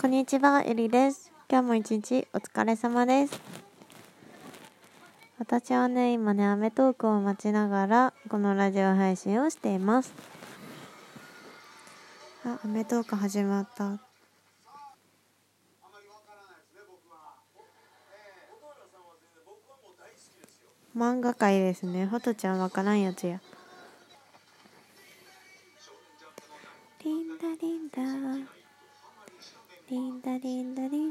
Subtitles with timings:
[0.00, 1.32] こんにちは、ゆりです。
[1.50, 3.40] 今日も一日お疲れ様です。
[5.40, 10.12] 私はね、今ね、アメトークを待ちながら、このラジオ配信をしています。
[12.44, 13.98] あ、アメトーク始まった。
[20.96, 22.06] 漫画界ですね。
[22.06, 23.40] ほとちゃんわからんやつや。
[27.04, 28.02] リンダリンダ
[30.28, 31.07] リンダリンダリンダ